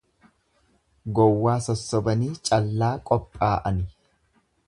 Gowwaa 1.19 1.57
sossobanii 1.65 2.31
callaa 2.51 2.91
qophaa'ani. 3.11 3.89